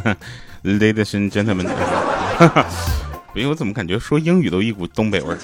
[0.64, 1.68] Ladies and gentlemen，
[3.32, 5.38] 不 行，我怎么感觉说英语都一股东北味儿？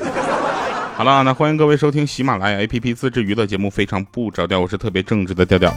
[0.97, 5.73] 好了，那欢迎各位收听喜马拉雅 APP 自制娱乐节目《非常不着调》，我是特别正直的调调。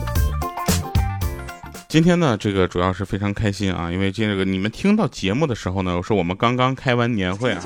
[1.87, 7.61] 今天呢，这个主要是非常开心啊，因为这个你们听到节目的时候呢，我说我们刚刚开完年会啊，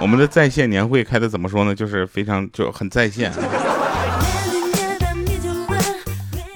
[0.00, 1.74] 我们的在线年会开的怎么说呢？
[1.74, 3.32] 就是非常就很在线。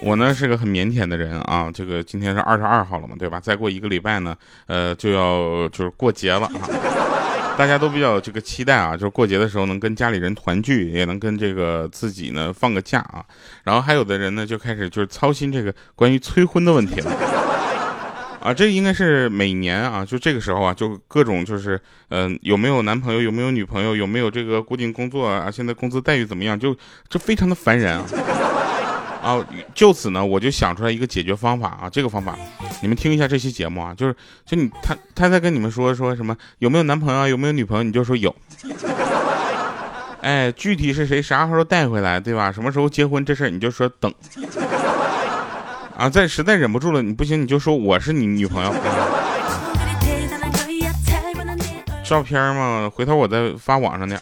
[0.02, 3.38] 我呢是个很腼腆的人啊，这个今天是二十二号了嘛，对吧？
[3.38, 4.34] 再过一个礼拜呢，
[4.66, 13.22] 呃，就要就是过节了啊，大家都比较这个期待啊，就是过节的时候能跟家里人团聚，也能跟这个自己呢放个假啊。
[13.64, 17.12] 然后还有的人呢就开始就是操心这个关于催婚的问题了
[18.40, 21.78] 啊，这应该是每年啊，就这个时候啊，就各种就是
[22.08, 26.74] 嗯，有没有男朋友，有没有女朋友，有没有这个固定工作啊，现在工资待遇怎么样，就
[27.06, 28.06] 这非常的烦人啊。
[29.22, 32.34] 啊，就此呢，我就想出来一个解决方法啊，这个方法，
[32.80, 38.34] 你们听一下这期节目啊，就是就你他他在跟你们说说什么有没有男朋友，有没有女朋友，你就说有，
[40.22, 42.50] 哎，具体是谁啥时候带回来，对吧？
[42.50, 44.12] 什么时候结婚这事儿你就说等，
[45.96, 48.74] 啊，再实在忍不住了，你不行你就说我是你女朋友，
[52.02, 54.20] 照片嘛，回头我再发网上点。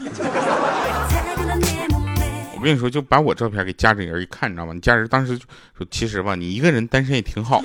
[2.58, 4.72] 我跟你说，就把我照片给家里人一看，你知道吗？
[4.72, 5.44] 你家人当时就
[5.76, 7.62] 说：“其实吧，你一个人单身也挺好。”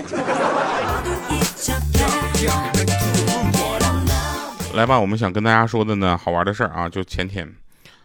[4.75, 7.51] 来吧，我们想跟大家说的呢，好玩的事儿啊，就前天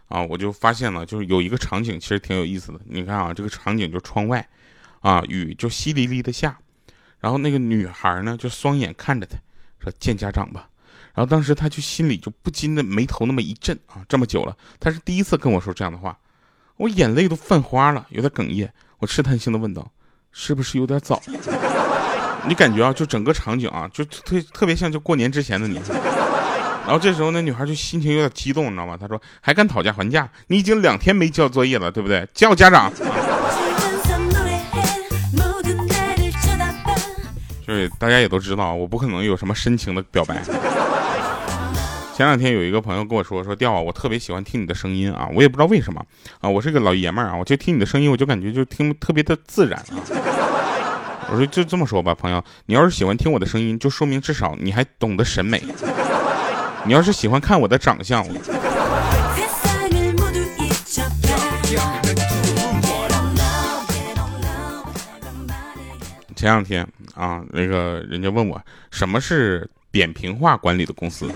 [0.08, 2.80] 啊，我就发现了，就是有一个场景，其实挺有意思的。
[2.86, 4.48] 你看啊，这个场景就窗外
[5.00, 6.58] 啊，雨就淅沥沥的下，
[7.20, 9.36] 然后那个女孩呢，就双眼看着他，
[9.78, 10.66] 说：“见家长吧。”
[11.12, 16.16] 然后当时他就心里就不禁的眉头那么一震啊，这么久了，他是第一次跟我说这样的话。
[16.78, 18.72] 我眼泪都泛花了，有点哽咽。
[18.98, 19.86] 我试探性的问道
[20.32, 21.20] ：“是不是有点早？”
[22.48, 25.80] 你感觉啊，就整个场景啊，就特特别像就过年之前的你。
[26.86, 28.96] 然后这时候那女孩就心情有点激动，你知道吗？
[28.98, 30.26] 她说：“还敢讨价还价？
[30.46, 32.26] 你已经两天没交作业了，对不对？
[32.32, 32.90] 叫家长。
[37.66, 40.42] ”就是大家也都知道，我不可能有什么深情的表白。
[42.18, 46.04] 前两天有一个朋友跟我说说调啊，我特别喜欢听你的声音啊，我也不知道为什么
[46.40, 50.02] 啊，我是个老爷们儿啊，我就听你的声音，我就感觉就听特别的自然啊。
[51.30, 55.62] 我说就这么说吧，朋友，你要是喜欢听我的声音，就说明至少你还懂得审美。
[56.84, 58.26] 你要是喜欢看我的长相，
[66.34, 71.30] 前两天啊，那个人家问我什么是扁平化管理的公司。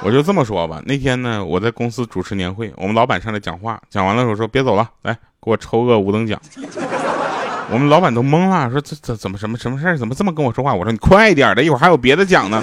[0.00, 6.40] 我就这么说吧，那天呢，我在公司主持年会，我们老板上来讲话，讲完了时候说别走了，来给我抽个五等奖。
[7.70, 10.72] 我们老板都懵了，说这这怎么什么什么事儿，怎么这么跟我说话？
[10.72, 12.62] 我说你快点的，一会儿还有别的奖呢。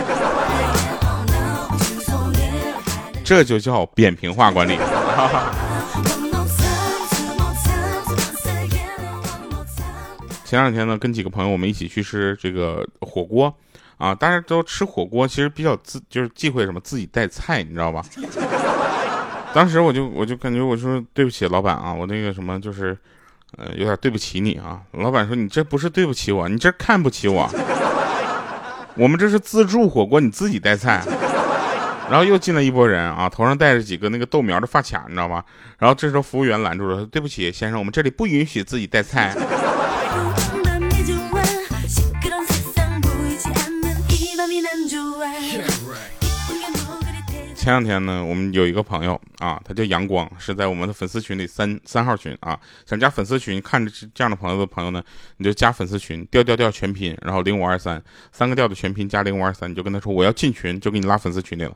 [3.23, 4.77] 这就叫扁平化管理。
[10.45, 13.53] 前两天呢，跟几个朋友我们一起去吃这个火锅。
[13.97, 18.03] 啊，大家都吃火锅，其实比较自就是忌讳什么自己带菜，你知道吧？
[19.53, 22.97] 当时我就我就感觉我说对不起老板啊，我那个什么就是，
[23.57, 24.81] 呃，有点对不起你啊。
[24.91, 27.49] 老板说你这不是对不起我，你这看不起我。
[28.95, 31.03] 我们这是自助火锅，你自己带菜。
[32.07, 35.43] 然后又进来一波人啊，头上戴着几个那个豆苗的发卡，你知道吧？
[35.79, 39.33] 然后这时候服务员拦住了，对不起先生，我们这里不允许自己带菜。
[47.65, 52.55] 前两天呢，我们有一个朋友啊，他叫阳光，是在我们的粉丝群里三三号群啊。
[52.85, 55.01] 想加粉丝群，看着这样的朋友的朋友呢，
[55.37, 57.99] 你就加粉丝群，调调调全拼，然后零五二三
[58.31, 61.71] 三个调的全拼加零五二三，你就跟他说我要进群，就给你拉粉丝群里了。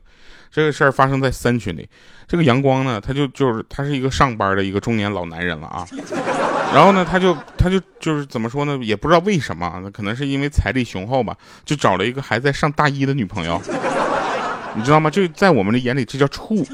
[0.48, 1.88] 这个事儿发生在三群里。
[2.28, 5.84] 这个阳光呢，他就就是他是一个上班的一个中年老男人了啊。
[6.72, 13.60] 然后呢，他就他就就是怎么说呢，也不知道为什么，可能是因为财力雄厚吧，就找了一个还在上大一的女朋友。
[14.74, 15.10] 你知道吗？
[15.10, 16.66] 就在我们的眼里，这叫处，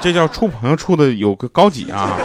[0.00, 2.16] 这叫处朋友处的有个高级啊。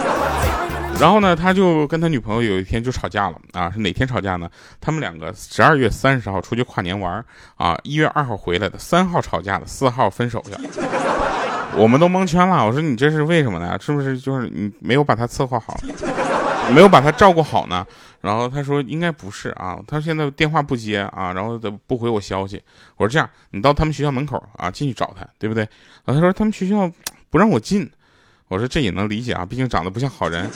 [1.00, 3.72] 然后呢，他就跟他女朋友有一天就吵架了啊。
[3.72, 4.50] 是哪天吵架呢？
[4.82, 7.24] 他们两个十二月三十号出去跨年玩
[7.56, 10.60] 啊，一月二号回来的，三号吵架的，四号分手去了。
[11.78, 12.66] 我们都蒙圈了。
[12.66, 13.78] 我说你这是为什么呢？
[13.80, 15.80] 是不是就是你没有把他策划好，
[16.74, 17.86] 没有把他照顾好呢？
[18.22, 21.58] 然后他说应该不是啊，他现在电话不接啊，然后
[21.88, 22.62] 不回我消息。
[22.98, 25.64] 我说这样，你到他们学校门口啊，进去找他，对不对？
[26.06, 26.92] 然后他说他们学校
[27.30, 27.90] 不让我进。
[28.48, 30.50] 我说这也能理解啊，毕竟长得不像好人。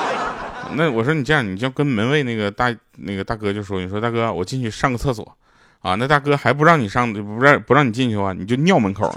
[0.74, 5.36] 那我说你这样，你就跟门卫那个大那个大哥就说，你说大哥，我进去上个厕所，
[5.80, 9.14] 啊，那大哥还不让你上，不让不让你进去的话，你就尿门口。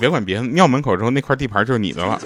[0.00, 2.18] 别管别的，尿门口之后那块地盘就是你的了。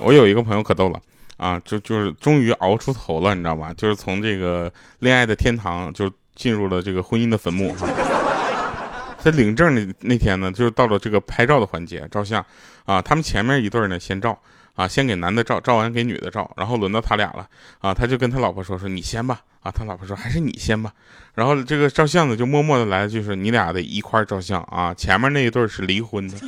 [0.00, 1.00] 我有一个朋友可逗了
[1.38, 3.72] 啊，就就是终于熬出头了，你知道吧？
[3.74, 4.70] 就是从这个
[5.00, 7.86] 恋爱的天堂，就进入了这个婚姻的坟墓哈。
[9.18, 12.44] 在领证那那天呢，就是到了这个拍照的环节，照相
[12.84, 13.02] 啊。
[13.02, 14.38] 他们前面一对呢先照
[14.78, 17.44] 啊，先给男的照，照完给女的照，然后轮到他俩了
[17.80, 17.92] 啊。
[17.92, 19.72] 他就跟他老婆说说你先吧啊。
[19.72, 20.92] 他老婆说还是你先吧。
[21.34, 24.94] 然后这个照相的就默默的来了句说你俩得一块照相啊。
[24.94, 26.38] 前面那一对是离婚的。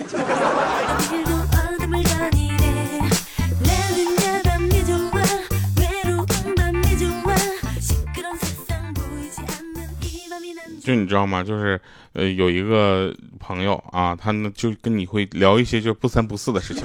[10.84, 11.42] 就你知道吗？
[11.42, 11.80] 就是
[12.12, 16.84] 呃，有一个朋友啊，他呢就跟你会聊一些就不三不四的事情。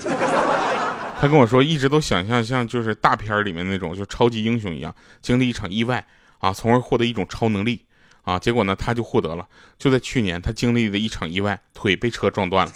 [1.19, 6.05] 他跟我说，一直都想象像就是大片里面那种就超级英雄一样，经历一场意外
[6.39, 7.83] 啊，从而获得一种超能力
[8.23, 8.37] 啊。
[8.37, 9.47] 结果呢，他就获得了。
[9.79, 12.73] 就在去年，他经历了一场意外，腿被车撞断了。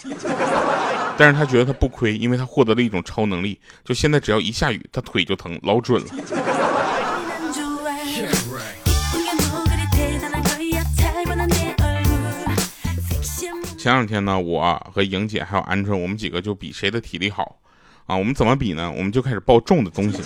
[1.16, 3.60] 但是他觉得他不亏，因为他获得了一种超能力。
[3.84, 6.08] 就现在只要一下雨，他腿就疼，老准了。
[13.78, 17.60] 前两天呢，我和莹姐还有鹌鹑，我们几个就比谁的体力好，
[18.10, 18.90] 啊，我们怎么比呢？
[18.90, 20.20] 我们就开始抱重的东西，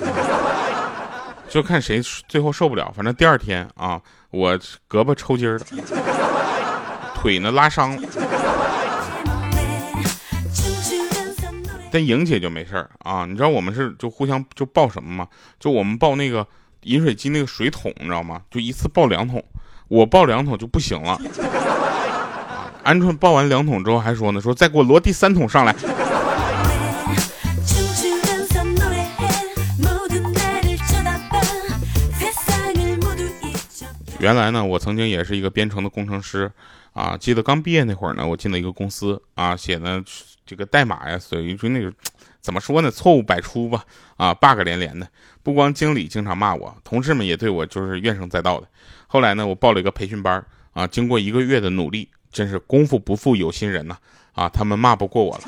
[1.51, 2.91] 就看谁最后受不了。
[2.97, 4.01] 反正第二天啊，
[4.31, 4.59] 我
[4.89, 5.61] 胳膊抽筋了，
[7.15, 8.09] 腿呢拉伤了，
[11.93, 13.27] 但莹姐就没事儿啊。
[13.27, 15.29] 你知道我们是就互相就抱什么吗？
[15.61, 16.47] 就我们抱那个
[16.85, 18.41] 饮水机那个水桶，你知道吗？
[18.51, 19.45] 就一次抱两桶，
[19.89, 21.21] 我抱两桶就不行了。
[22.83, 25.77] 鹌鹑抱完两桶之后还说呢，说再给我摞第三桶上来。
[34.25, 36.51] 原来呢，我曾经也是一个编程的工程师，
[36.95, 40.03] 啊，记得刚毕业那会儿呢，我进了一个公司，啊，写的
[40.47, 41.93] 这个代码呀，属于就那个
[42.41, 43.85] 怎么说呢，错误百出吧，
[44.17, 45.07] 啊，bug 连连的。
[45.43, 48.67] 不光经理经常骂我，同事们也对我就是怨声载道的。
[49.07, 50.43] 后来呢，我报了一个培训班，
[50.73, 52.09] 啊，经过一个月的努力。
[52.33, 53.97] 真是功夫不负有心人呐！
[54.33, 55.45] 啊，他们骂不过我了。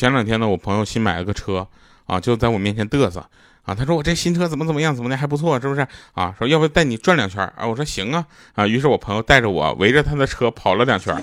[0.00, 1.68] 前两天呢，我朋友新买了个车，
[2.06, 3.20] 啊，就在我面前嘚瑟，
[3.64, 5.86] 啊，他说我这新车怎么怎么样，怎么的还不错，是不是？
[6.14, 7.66] 啊，说要不带你转两圈啊？
[7.66, 8.24] 我说行啊，
[8.54, 11.14] 啊，于是我朋友带着我围着他的车跑了两圈。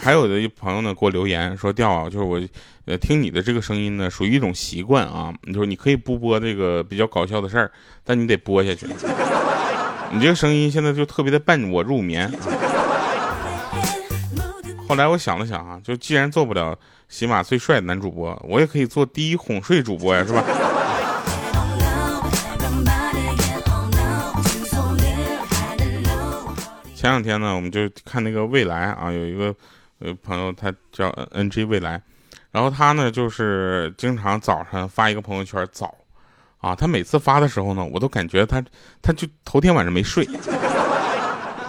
[0.00, 2.40] 还有的一朋友呢给我留言说：“调啊，就是我，
[2.86, 5.30] 呃，听你的这个声音呢，属于一种习惯啊。
[5.42, 7.70] 你说你可以不播这个比较搞笑的事儿，
[8.02, 8.86] 但你得播下去。
[10.12, 12.32] 你这个声音现在就特别的伴我入眠。”
[14.88, 20.42] 后来我想了想啊，就既然做不了喜马最帅的男主播，我也可以做第一哄睡主播呀，是吧？
[26.94, 29.54] 前两天呢，我们就看那个未来啊，有一个。
[29.98, 31.98] 呃，朋友，他叫 NG 未来，
[32.50, 35.94] 然后他呢，就是经常早上发一个朋友圈早，
[36.66, 38.60] 啊，他每次发的时候呢，我都感觉他，
[39.00, 40.28] 他就头天晚上没睡，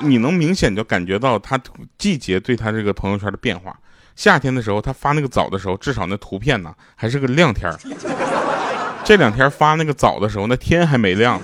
[0.01, 1.59] 你能明显就感觉到他
[1.99, 3.77] 季节对他这个朋友圈的变化。
[4.15, 7.71] 夏天的时候，他发那个早的时候，至少那图片呢还是个亮天
[9.03, 11.39] 这两天发那个早的时候，那天还没亮，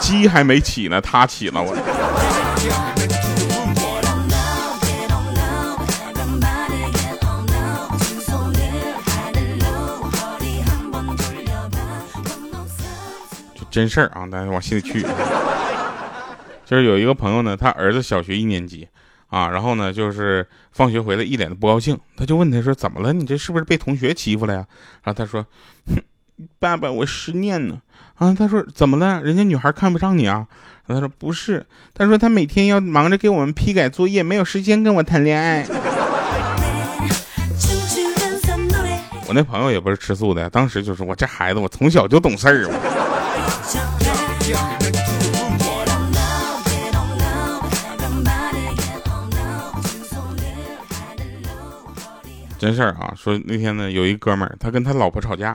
[0.00, 1.76] 鸡还没起呢，他起了我。
[13.74, 15.04] 真事儿啊，大家往心里去。
[16.64, 18.86] 就是有一个朋友呢，他儿子小学一年级
[19.26, 23.12] 啊，然后呢，就是放学回来一脸的不高兴，他就问他说：“怎么了？
[23.12, 24.64] 你这是不是被同学欺负了呀？”
[25.02, 25.44] 然后他说
[26.60, 27.80] ：“爸爸，我失恋了。”
[28.14, 29.20] 啊，他说：“怎么了？
[29.24, 30.46] 人家女孩看不上你啊？”
[30.86, 35.66] 然后他说：“不是，他说他每天要忙着给我们批改作业，没有时间跟我谈恋爱。”
[39.26, 42.70] 我那朋友也不是吃素的，当时就是我这孩子，我从小就懂事儿。
[52.56, 55.54] 真事儿啊，说那天呢，有一哥们儿，他跟他老婆吵架，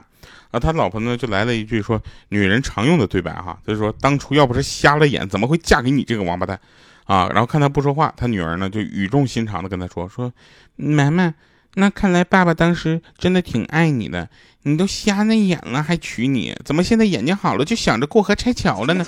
[0.51, 6.59] 啊，他老婆呢就来了一句说，女人常用的对白哈，就是说当初要不是瞎了眼，怎么会嫁给你这个王八蛋，
[7.05, 10.31] 啊，然后看他不说话，他女儿呢就语重心长的跟他说，说，
[10.75, 11.33] 妈妈，
[11.75, 14.29] 那看来爸爸当时真的挺爱你的，
[14.63, 19.05] 你都瞎了眼了还娶你，怎么现在眼睛好了就想着过河拆桥了呢？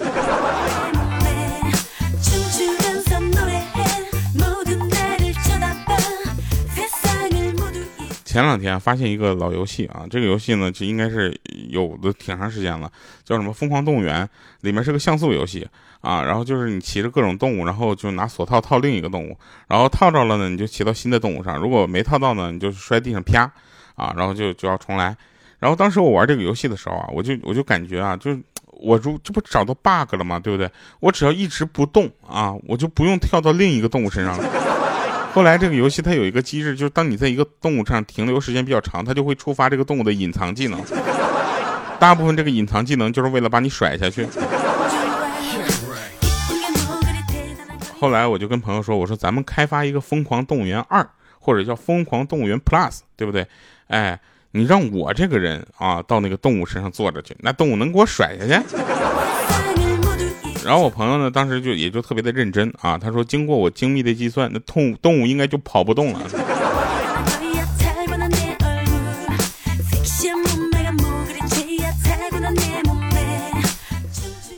[8.32, 12.90] 前两天发现一个老游戏啊，这个游戏呢，就应该是有的挺长时间了，
[13.26, 14.24] 叫什么《疯狂动物园》，
[14.62, 15.68] 里面是个像素游戏
[16.00, 23.52] 啊，然后就是你骑着各种动物，然后就拿锁套套另一个动物，然后套着了呢，你就骑到新的动物上，如果没套到呢，你就摔地上啪
[23.96, 25.14] 啊，然后就就要重来。
[25.60, 28.32] 然后当时我玩这个游戏的时候啊，我就我就感觉啊，就
[28.66, 30.40] 我如这不找到 bug 了吗？
[30.40, 30.72] 对不对？
[31.02, 34.71] 我只要一直不动啊，我就不用跳到另一个动物身上了。
[35.34, 40.80] 后来这个游戏它有一个机制，就是当你在一个动物上停留时间比较长，它就会触发这个动物的隐藏技能。
[42.00, 44.28] 大部分这个隐藏技能就是为了把你甩下去。
[47.98, 51.08] 后来我就跟朋友说，我说咱们开发一个疯狂动物园二，
[51.40, 53.48] 或者叫疯狂动物园 Plus，对不对？
[53.88, 54.20] 哎，
[54.52, 58.54] 你让我这个人啊到那个动物身上坐着去，那动物能给我甩下去？
[60.64, 66.22] 然后我朋友呢，当时就也就特别的认真啊，他说经过我精密的计算，那动动物应该就跑不动了。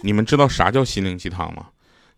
[0.01, 1.67] 你们知道啥叫心灵鸡汤吗？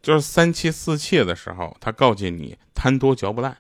[0.01, 3.53] 就是三妻四妾的时候，他告诫你贪多嚼不烂；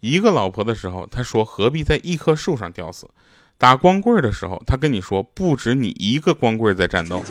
[0.00, 3.06] 一个老婆的时候，他说何必在一棵树上吊死；
[3.56, 7.22] 打光棍的时候，他跟你说不止你一个光棍在战斗。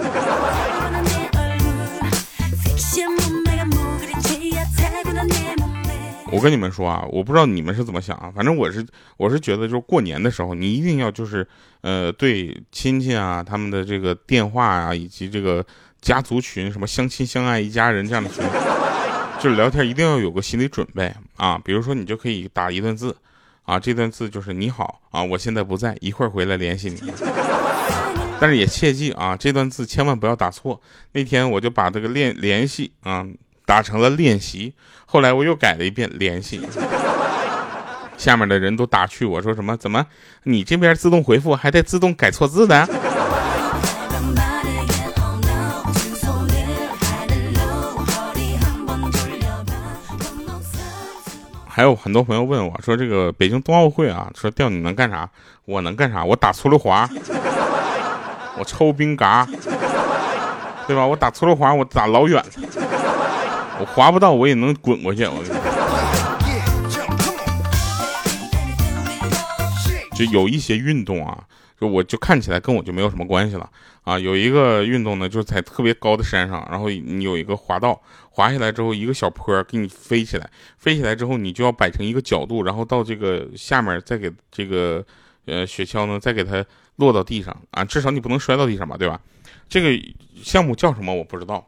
[6.38, 8.86] 我跟你们说啊，我不知道你们是怎么想啊，反正我是
[9.18, 11.48] 我是觉得，就是过年的时候，你一定要就是，
[11.82, 15.66] 呃，对亲戚啊，他们的这个电话啊，以及这个
[16.00, 18.44] 家族群，什么相亲相爱一家人这样的群，
[19.42, 21.60] 就是聊天一定要有个心理准备啊。
[21.66, 23.16] 比如说，你就可以打一段字，
[23.64, 27.02] 啊，这段字就是你好啊，我现在不在，一会儿回来联系你。
[28.40, 30.80] 但是也切记啊，这段字千万不要打错。
[31.14, 33.26] 那天我就把这个联联系啊。
[33.68, 34.74] 打成了练习，
[35.06, 36.66] 后来我又改了一遍联系，
[38.18, 39.76] 下面的人都打趣我说什么？
[39.76, 40.06] 怎么
[40.44, 42.88] 你这边自动回复还得自动改错字的？
[51.68, 55.30] 还有很多朋友问我说，这个北京冬奥会啊，说调你能干啥？
[55.66, 56.24] 我能干啥？
[56.24, 57.08] 我打粗溜滑，
[58.58, 59.46] 我抽冰嘎，
[60.88, 61.06] 对吧？
[61.06, 62.42] 我打粗溜滑，我打老远。
[63.80, 65.24] 我滑不到，我也能滚过去。
[65.26, 65.44] 我
[70.16, 71.44] 就有一些运动啊，
[71.80, 73.70] 就我就看起来跟我就没有什么关系了
[74.02, 74.18] 啊。
[74.18, 85.06] 有一个运动呢，就是在特别高的山上，然后你有一个滑道，滑下来之后一个小坡给你飞起来，飞起来之后你就要摆成一个角度，然后到这个下面再给这个
[85.46, 86.66] 呃雪橇呢再给它
[86.96, 89.22] 落到地上啊，至少你不能摔到地上吧，对吧？
[89.70, 90.04] 这个
[90.42, 91.64] 项目叫什么我不知道。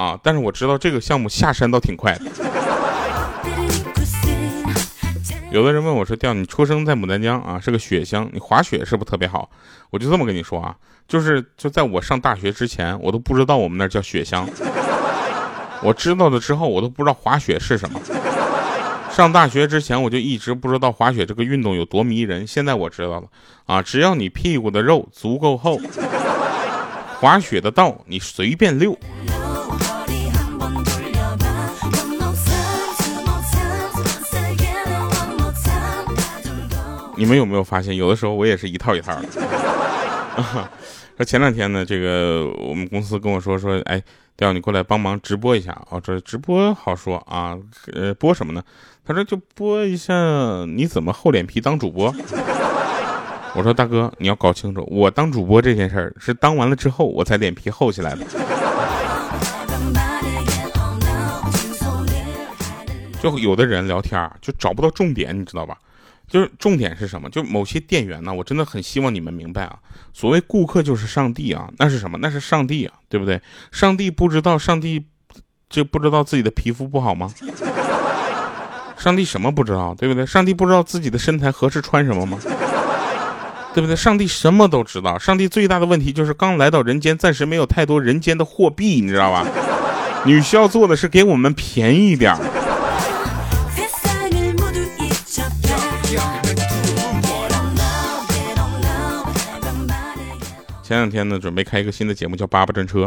[0.00, 0.18] 啊！
[0.22, 2.24] 但是我知道这个项目下山倒挺快的。
[5.52, 9.50] 有的人问我说：“调你出生在牡丹江啊，是个雪乡，你滑雪是不是特别好？”
[9.90, 10.74] 我就这么跟你说啊，
[11.06, 14.48] 就是就在我上大学之前，我都不知道我们那叫雪乡。
[15.82, 18.00] 我知道了之后，我都不知道滑雪是什么。
[19.10, 22.46] 上大学之前，我就一直不知道滑雪这个运动有多迷人。
[22.46, 23.24] 现在我知道了
[23.66, 25.78] 啊，只要你屁股的肉足够厚。
[27.18, 28.98] 滑雪的道你随便溜。
[37.20, 39.28] 你们有没有发现，有的时候我也是一套一套的。
[41.18, 44.02] 说 前两天呢，这个我们公司跟我说说，哎，
[44.38, 46.00] 调你过来帮忙直播一下啊。
[46.02, 47.54] 这直播好说啊，
[47.92, 48.62] 呃，播什么呢？
[49.04, 50.14] 他说就播一下
[50.66, 52.06] 你怎么厚脸皮当主播。
[53.54, 58.24] 我说大哥，你要搞清楚，我当主播这件事儿是当完了之后我才脸皮厚起来的。
[63.20, 65.76] 就有的人聊天就找不到重点，你知道吧？
[66.30, 67.28] 就是重点是什么？
[67.28, 69.76] 就某些店员呢，我真的很希望你们明白啊，
[70.14, 72.16] 所谓顾客就是上帝啊，那是什么？
[72.22, 73.42] 那是上帝啊，对不对？
[73.72, 75.04] 上帝不知道上帝
[75.68, 77.28] 就不知道自己的皮肤不好吗？
[78.96, 80.24] 上帝什么不知道，对不对？
[80.24, 82.38] 上帝不知道自己的身材合适穿什么吗？
[83.74, 83.96] 对不对？
[83.96, 85.18] 上帝什么都知道。
[85.18, 89.46] 上帝最大的问题就是刚来到人间，暂时没有太多人间的货币，你知道吧？
[90.24, 92.36] 你需要做的是给我们便宜一点。
[100.90, 103.04] 前两天呢，准备开一个新的节目，叫《叭叭专车》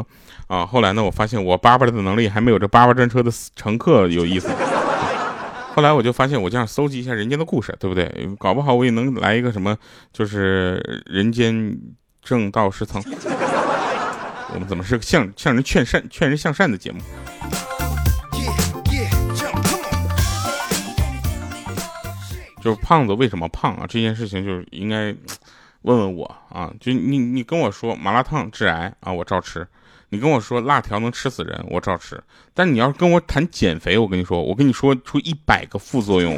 [0.48, 0.66] 啊。
[0.66, 4.48] 后来呢，我发现我叭叭的能力还没有这叭叭专车的乘客有意思。
[5.76, 8.10] 后来我就发现，我这样搜集一下人间的故事，对不对？
[8.40, 9.76] 搞不好我也能来一个什么，
[10.14, 11.78] 就是人间
[12.22, 13.04] 正道是层。
[14.54, 17.02] 我们怎么是个向向人劝善、劝人向善的节目？
[22.64, 23.86] 就是胖子为什么胖啊？
[23.90, 25.14] 这件事情就是应该
[25.84, 26.74] 问问我啊！
[26.80, 29.62] 就你你跟我说麻辣烫致癌啊，我照吃；
[30.10, 32.22] 你跟我说辣条能吃死人，我照吃。
[32.54, 36.38] 但你要是跟我谈减肥，我跟你说，我跟你说出一百个副作用。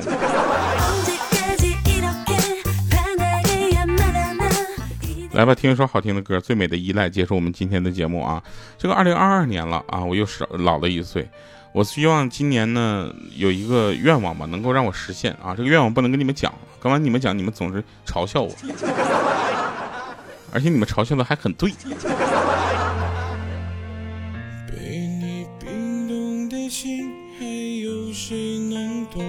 [5.34, 8.42] 来吧，听一首好听的歌，《最美的依赖》，结束我们今天的节目啊！
[8.78, 11.30] 这个二零二二年了啊，我又少老了一岁。
[11.76, 15.54] 我希望今年呢有一个愿望吧，能够让我实现啊！
[15.54, 18.50] 这个愿望不能跟你们讲，刚完你们讲，你们总是嘲笑我，
[20.54, 21.70] 而且你们嘲笑的还很对。
[24.70, 29.22] 被你冰冻的心，还有谁能懂？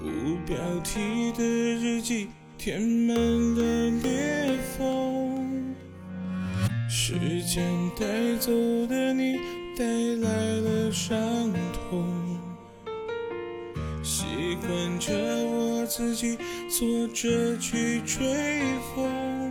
[0.00, 5.74] 无标题的日记，填满了裂缝。
[6.88, 7.64] 时间
[7.98, 8.06] 带
[8.38, 8.52] 走
[8.86, 9.07] 的
[14.68, 15.14] 习惯着
[15.46, 16.36] 我自己
[16.68, 18.60] 坐着去吹
[18.94, 19.50] 风。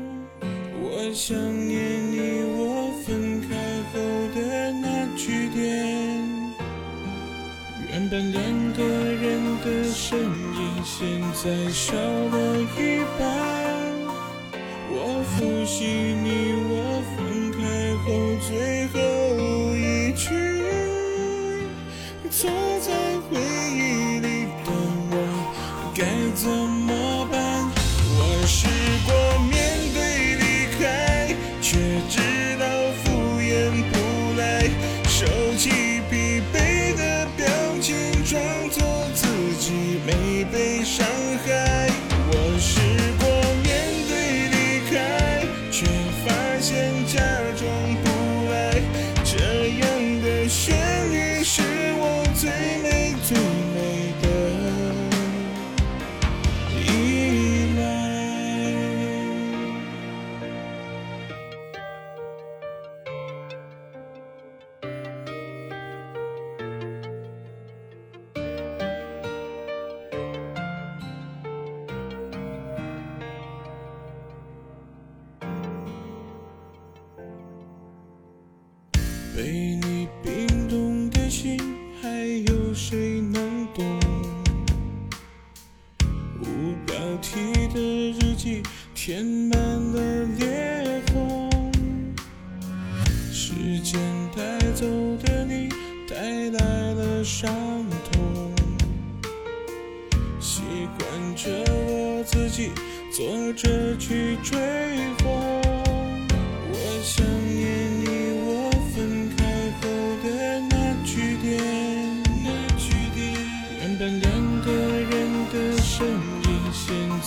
[0.79, 1.81] 我想念
[2.11, 3.47] 你，我分开
[3.91, 3.99] 后
[4.35, 5.57] 的那句点。
[7.89, 8.43] 原本两
[8.73, 13.25] 个人的身影，现在少了一半。
[14.91, 15.83] 我复习
[16.21, 16.29] 你，
[79.37, 79.43] 被
[79.83, 81.59] 你冰冻的心。
[82.01, 82.09] 还
[82.47, 83.85] 有谁能懂？
[86.41, 88.63] 无标题的日记
[88.95, 91.47] 填满了裂缝，
[93.31, 94.01] 时间
[94.35, 94.87] 带走
[95.23, 95.69] 的你
[96.09, 97.53] 带来了伤
[98.11, 98.51] 痛，
[100.39, 100.63] 习
[100.97, 101.51] 惯着
[101.85, 102.71] 我自己
[103.11, 104.57] 坐着去追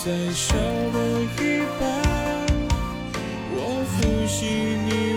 [0.02, 0.98] 再少了
[1.36, 1.84] 一半，
[3.52, 4.38] 我复习
[4.86, 5.09] 你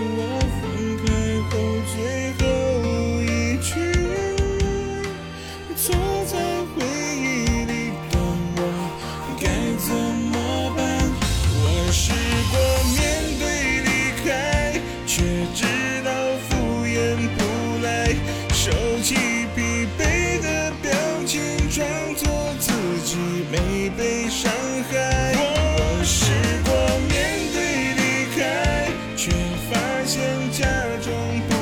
[30.56, 30.64] 假
[31.02, 31.53] 装。